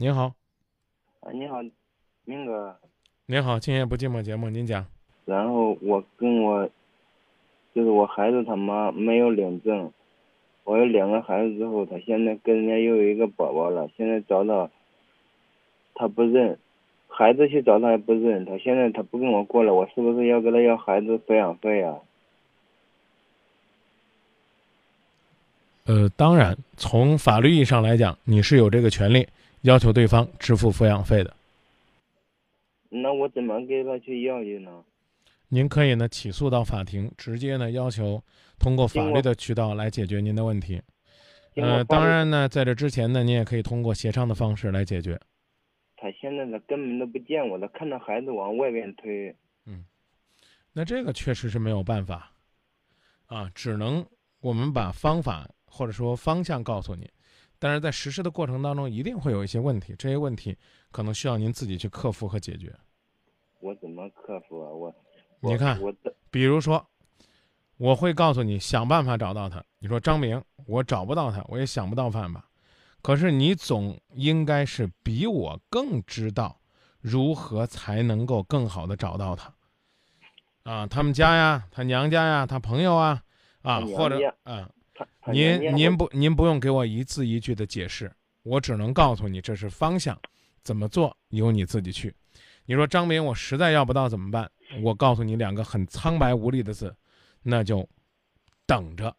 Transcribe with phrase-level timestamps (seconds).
[0.00, 0.32] 您好，
[1.22, 1.56] 啊，你好，
[2.24, 2.76] 明哥。
[3.26, 4.86] 您好，今夜不寂寞节目，您讲。
[5.24, 6.70] 然后我跟我，
[7.74, 9.92] 就是我孩子他妈没有领证，
[10.62, 14.70] 我有两个孩子之后，他现在跟人家又有一个宝宝了，现在找他，
[15.96, 16.56] 他不认，
[17.08, 21.98] 孩子去找他也不认，他现在他不跟我过来，我是不是要跟他要孩子抚养费啊？
[25.86, 29.26] 呃，当然，从法律意义上来讲，你是有这个权利
[29.62, 31.34] 要求对方支付抚养费的。
[32.90, 34.84] 那我怎么给他去要去呢？
[35.48, 38.22] 您可以呢起诉到法庭，直接呢要求
[38.58, 40.80] 通过法律的渠道来解决您的问题。
[41.56, 45.18] 呃，当然呢，在这之前呢，您也可以通过协商的方式来解决。
[45.96, 49.34] 他现在他根本都不见我，他看到孩子往外边推。
[49.66, 49.84] 嗯，
[50.72, 52.30] 那这个确实是没有办法，
[53.26, 54.06] 啊，只能
[54.40, 57.10] 我们把方法或者说方向告诉你，
[57.58, 60.56] 但是在实施的过程当中一定会有一些问题，这些问题
[60.90, 62.74] 可能需要您自己去克服和解决。
[63.60, 64.70] 我怎么克服啊？
[64.70, 64.94] 我。
[65.40, 65.78] 你看，
[66.32, 66.84] 比如说，
[67.76, 69.62] 我会告诉你想办法找到他。
[69.78, 72.44] 你说张明，我找不到他，我也想不到办法。
[73.00, 76.60] 可是你总应该是比我更知道
[77.00, 79.54] 如何才能够更好的找到他。
[80.64, 83.22] 啊，他们家呀，他娘家呀，他朋友啊，
[83.62, 84.68] 啊，或者啊，
[85.32, 88.10] 您您不您不用给我一字一句的解释，
[88.42, 90.18] 我只能告诉你这是方向，
[90.62, 92.14] 怎么做由你自己去。
[92.66, 94.50] 你说张明，我实在要不到怎么办？
[94.82, 96.94] 我告诉你两个很苍白无力的字，
[97.42, 97.88] 那就
[98.66, 99.16] 等着，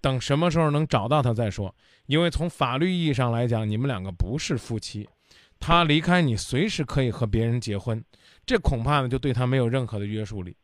[0.00, 1.74] 等什么时候能找到他再说。
[2.06, 5.08] 因为从法律意义上来讲，你们两个不是夫妻，
[5.58, 8.04] 他离开你随时可以和别人结婚，
[8.46, 10.56] 这恐怕呢就对他没有任何的约束力。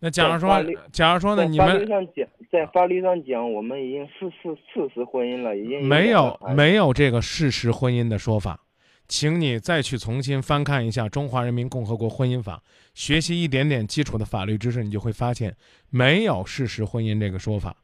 [0.00, 8.60] 那假如说，假如说呢，你们法律上讲，在法律上讲，我们已经事实事实婚姻了，已经没有没有这个事实婚姻的说法。
[9.08, 12.56] 请你再去重新翻看一下《中华人民共和国婚姻法》，
[12.92, 15.56] 学习一点点基础的法律知识，你就会发现
[15.90, 17.76] 没有事实婚姻这个说法。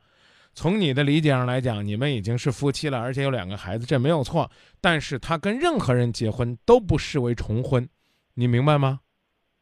[0.52, 4.50] 从你的理解上来讲，你们已经是夫妻了，而且有两个孩子，这没有错。
[4.80, 7.88] 但是他跟任何人结婚都不视为重婚，
[8.34, 9.00] 你明白吗？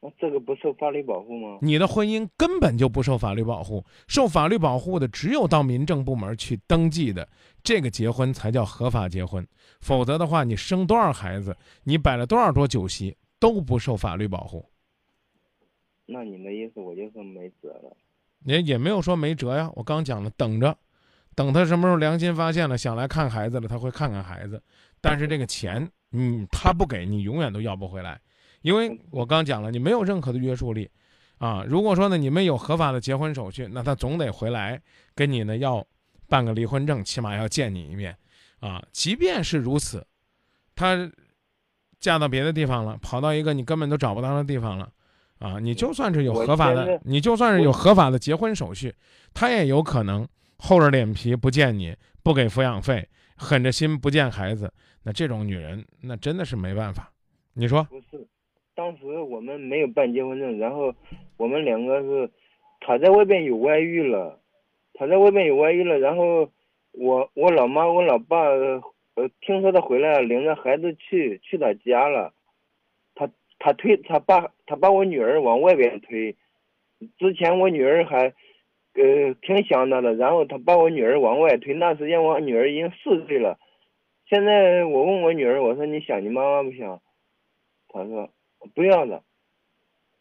[0.03, 1.59] 那这个不受法律保护吗？
[1.61, 7.29] 你的婚姻根本就不受法律保护，受法律保护的只有到民政部门去登记的
[7.63, 9.47] 这个结婚才叫合法结婚，
[9.81, 14.65] 否则的话，你生多少孩子，你摆了多少桌酒席都不受法律保护。
[16.07, 17.95] 那你的意思，我就是没辙了？
[18.45, 20.75] 也也没有说没辙呀，我刚讲了，等着，
[21.35, 24.63] 等他什么时候良心发现了，想来看孩子了，他会看看孩子，
[25.03, 28.19] 但是这个钱，嗯，他不给你，永远都要不回来。
[28.63, 30.91] 因为我刚讲了，你没有任何的约束力，
[31.39, 34.81] 啊，如果说呢，你们有合法的结婚手续，那他总得回来
[35.15, 35.87] 跟你呢要
[36.29, 38.15] 办个离婚证，起码要见你一面，
[38.61, 40.07] 啊，即便是如此，
[40.75, 41.11] 他
[41.99, 44.93] 嫁到别的地方了，跑到一个你根本都找不到的地方了，
[45.39, 48.95] 啊，你就算是有合法的，你就算是有合法的结婚手续，
[49.33, 50.29] 他也有可能
[50.59, 54.71] 厚着脸皮不见你，不给抚养费，狠着心不见孩子，
[55.05, 57.11] 那这种女人，那真的是没办法，
[57.55, 57.83] 你说？
[57.85, 58.29] 不是。
[58.75, 60.95] 当时我们没有办结婚证，然后
[61.37, 62.31] 我们两个是，
[62.81, 64.41] 他在外边有外遇了，
[64.95, 66.51] 他在外边有外遇了，然后
[66.93, 72.33] 我我老妈我老爸呃听说他回来了，领着孩子去去他家了，
[73.15, 76.37] 他他推他把他把我女儿往外边推，
[77.19, 78.33] 之前我女儿还
[78.95, 83.59] 呃挺想他的，然后他把我女儿往外推，那时间我女儿已经四岁了，
[84.27, 87.03] 现在我问我女儿，我说你想你妈妈不想？
[87.89, 88.31] 他说。
[88.75, 89.23] 不要了，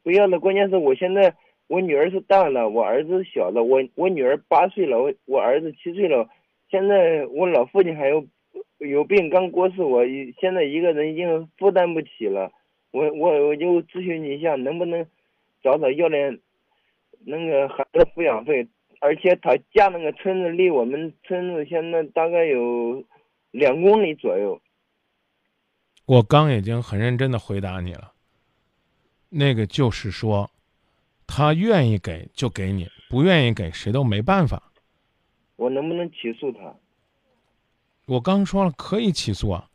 [0.03, 0.39] 不要了。
[0.39, 1.35] 关键是我现在
[1.67, 3.63] 我女儿是大了，我儿子小了。
[3.63, 6.29] 我我女儿八岁了，我我儿子七岁了。
[6.69, 8.25] 现在我老父亲还有
[8.77, 10.03] 有病刚过世，我
[10.39, 12.51] 现在一个人已经负担不起了。
[12.91, 15.05] 我我我就咨询你一下，能不能
[15.61, 16.39] 找找要点
[17.25, 18.67] 那个孩子抚养费？
[19.01, 23.03] 而且他家那个村子离我们村子现在大概有
[23.51, 24.59] 两公里左右。
[26.05, 28.11] 我刚已经很认真的回答你了。
[29.29, 30.49] 那个就是说，
[31.25, 34.71] 他愿意给就给你，不愿意给谁都没办法。
[35.55, 36.75] 我能不能起诉他？
[38.05, 39.69] 我刚说了可以起诉啊。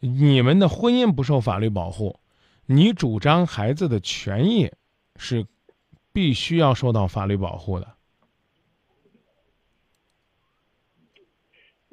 [0.00, 2.18] 你们的婚姻不受法律保护，
[2.66, 4.70] 你主张孩子的权益
[5.16, 5.46] 是
[6.12, 7.94] 必须要受到法律保护的。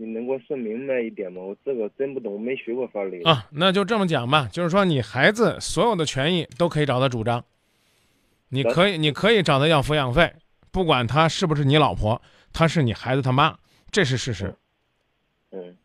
[0.02, 1.40] 你能给我说明白一点吗？
[1.44, 3.48] 我这个真不懂，我没学过法律啊。
[3.52, 7.46] 那就这么讲吧，就是说你孩子所有的权益都可以找他主张，
[8.50, 10.34] 你可以，你可以找他要抚养费，
[10.72, 12.20] 不管他是不是你老婆，
[12.52, 13.56] 他是你孩子他妈，
[13.92, 14.56] 这是事实。
[15.52, 15.78] 嗯，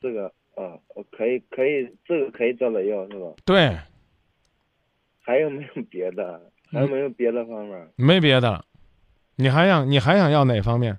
[0.00, 3.32] 这个啊，我可以可以，这个可以找他要是吧？
[3.44, 3.76] 对，
[5.22, 6.40] 还有没有别的？
[6.70, 7.88] 还有没有别的方法？
[7.96, 8.64] 没别的了。
[9.34, 10.96] 你还想你还想要哪方面？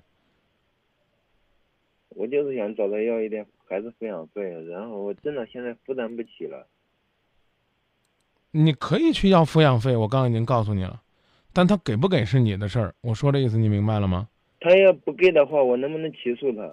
[2.16, 6.66] 我就是想找他要一点孩子抚养费，然后我真的现在负担不起了。
[8.52, 11.02] 你可以去要抚养费，我刚刚已经告诉你了，
[11.52, 12.94] 但他给不给是你的事儿。
[13.02, 14.28] 我说这意思你明白了吗？
[14.60, 16.72] 他要不给的话，我能不能起诉他？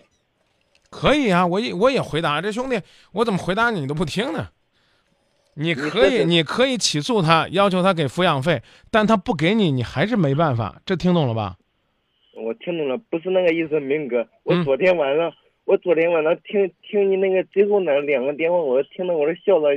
[0.89, 2.79] 可以啊，我也我也回答这兄弟，
[3.11, 4.49] 我怎么回答你你都不听呢？
[5.55, 10.81] 你可以，你可以起诉他，要求他给抚养费，但他不给你，你还是没办法。
[10.85, 11.57] 这听懂了吧？
[12.35, 14.27] 我听懂了，不是那个意思，明哥。
[14.43, 15.33] 我嗯昨天晚上，
[15.65, 19.69] 我昨天晚上听听你那个最后那两个电话，我听得我都笑了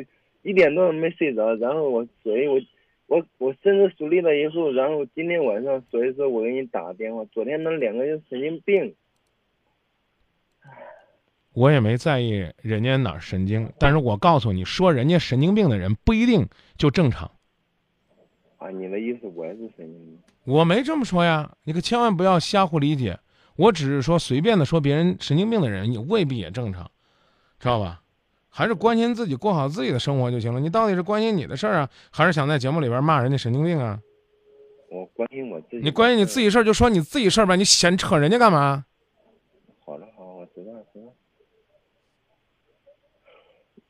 [0.42, 1.54] 一点多都没睡着。
[1.56, 2.60] 然后我，所以我
[3.06, 7.24] 我我甚至梳理了以后，然后今天晚上，所以说我给你打个电话。
[7.26, 8.94] 昨天那两个人神经病，
[11.52, 16.48] 我也没在意人家哪儿神经，但是我告诉你说，人家神经病的人不一定
[16.78, 17.30] 就正常。
[18.58, 20.18] 啊，你的意思我也是神经病？
[20.44, 23.18] 我没这么说呀，你可千万不要瞎胡理解。
[23.56, 26.90] 我只是说随便的说别人神经病的人，也未必也正常，
[27.58, 28.02] 知道吧？
[28.48, 30.60] 还是关心自己，过好自己的生活就行了。
[30.60, 34.00] 你到底是关心你的事儿啊，还是想在节目里边骂人家神经病啊？
[34.88, 35.80] 我关心我自己。
[35.82, 36.48] 你关心你自己。
[36.48, 38.86] 事儿就说你自己事儿吧，你闲扯人家干嘛？
[39.84, 41.12] 好了好，我知道知道。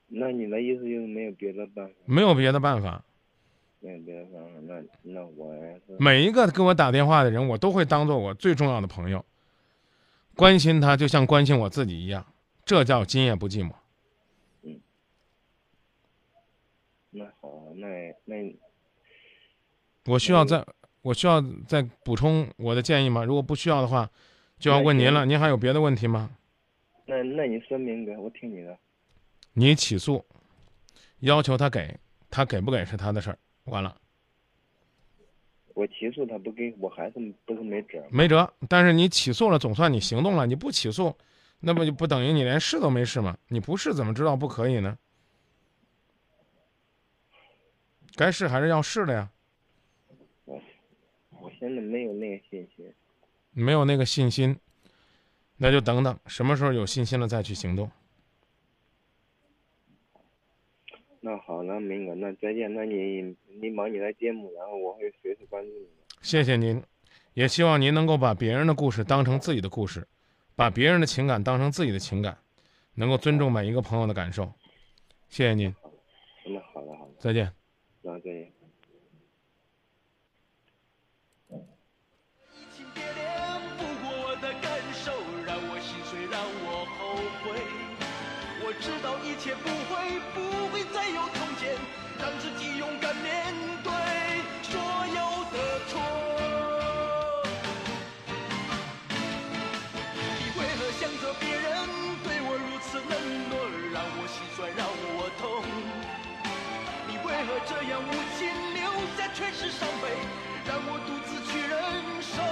[0.08, 1.94] 那你的意思就是没有别的办法？
[2.06, 3.04] 没有别的办法。
[3.86, 5.54] 没有别的办法，那那我。
[5.98, 9.24] 每一个给我打电话的人，我都会当做我最重要的朋友，
[10.34, 12.26] 关心他就像关心我自己一样，
[12.64, 13.70] 这叫今夜不寂寞。
[14.62, 14.80] 嗯
[17.10, 18.56] 那好，那那
[20.06, 20.66] 我需要再
[21.02, 23.24] 我需要再补充我的建议吗？
[23.24, 24.10] 如果不需要的话，
[24.58, 25.24] 就要问您了。
[25.24, 26.30] 您还有别的问题吗？
[27.04, 28.76] 那那你说明哥，我听你的。
[29.52, 30.24] 你起诉，
[31.20, 31.96] 要求他给，
[32.28, 33.38] 他给不给是他的事儿。
[33.66, 33.96] 完了，
[35.74, 38.02] 我起诉他不给我还是不是没辙？
[38.10, 38.52] 没辙。
[38.68, 40.46] 但是你起诉了，总算你行动了。
[40.46, 41.14] 你不起诉，
[41.60, 43.36] 那不就不等于你连试都没试吗？
[43.48, 44.96] 你不试怎么知道不可以呢？
[48.14, 49.30] 该试还是要试的呀。
[50.46, 52.92] 我现在没有那个信心。
[53.52, 54.58] 没有那个信心，
[55.56, 57.90] 那就等等，什么时候有信心了再去行动。
[61.26, 62.72] 那好，那明哥，那再见。
[62.72, 66.06] 那你你忙你的节目，然后我会随时关注你的。
[66.22, 66.80] 谢谢您，
[67.34, 70.06] 也希望您能够把别人的故事当成自己的故事，
[70.54, 72.38] 把别人的情感当成自己的情感，
[72.94, 74.52] 能够尊重每一个朋友的感受。
[75.28, 75.74] 谢谢您，
[76.46, 77.50] 那好的好的，再见。
[78.02, 78.55] 那再见。
[89.06, 91.78] 我知道一切不会，不会再有从前，
[92.18, 93.54] 让自己勇敢面
[93.84, 93.92] 对
[94.62, 94.74] 所
[95.14, 95.20] 有
[95.52, 95.56] 的
[95.86, 95.92] 错。
[100.18, 101.86] 你为何想着别人
[102.24, 103.14] 对我如此冷
[103.50, 103.54] 落，
[103.94, 105.62] 让我心酸，让我痛？
[107.06, 110.10] 你为何这样无情，留下全是伤悲，
[110.66, 111.78] 让我独自去忍
[112.20, 112.42] 受？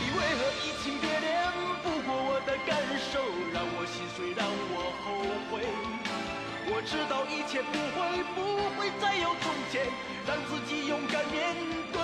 [0.00, 1.48] 你为何移情别恋，
[1.82, 2.76] 不过我的感
[3.10, 3.24] 受，
[4.32, 4.40] 让我心碎，让
[4.72, 5.06] 我后
[5.50, 5.52] 悔。
[6.66, 7.98] 我知道一切不会，
[8.34, 8.40] 不
[8.78, 9.86] 会再有从前，
[10.26, 11.54] 让自己勇敢面
[11.92, 11.98] 对